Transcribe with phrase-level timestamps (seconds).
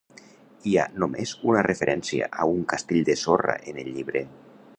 [0.69, 4.27] Hi ha només una referència a un "castell de sorra" en el llibre.